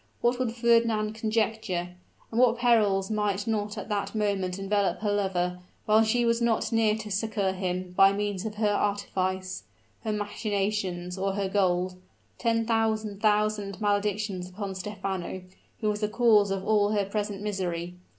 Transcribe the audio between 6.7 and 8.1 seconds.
near to succor him